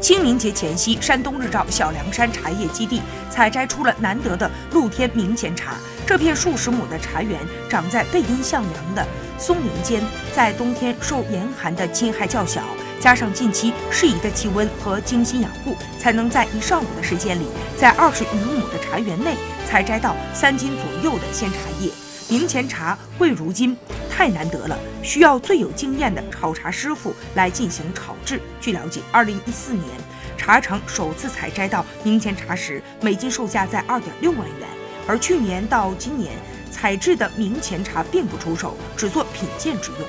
[0.00, 5.76] 清明节前夕，山东日照小凉山茶叶基地采摘出了难得的露天明前茶。
[6.06, 7.38] 这片数十亩的茶园
[7.68, 9.06] 长在背阴向阳的
[9.38, 10.02] 松林间，
[10.34, 12.62] 在冬天受严寒的侵害较小，
[12.98, 17.46] 加上近期适宜的气温和精心养护，才能在一上午的时间里，
[17.76, 19.36] 在二十余亩的茶园内
[19.68, 21.90] 采摘到三斤左右的鲜茶叶。
[22.30, 23.76] 明前茶贵如金。
[24.08, 28.40] 太难得了，需要最有经验的炒茶师傅来进行炒制。
[28.60, 29.84] 据了解，二零一四年
[30.36, 34.68] 茶厂首次采摘到明前茶时，每斤售价在二点六万元。
[35.08, 36.34] 而去年到今年
[36.70, 40.00] 采制的明前茶并不出售，只做品鉴之用。